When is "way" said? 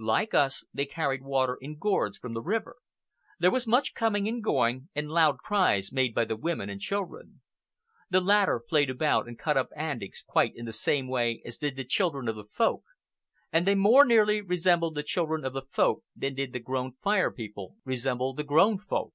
11.06-11.40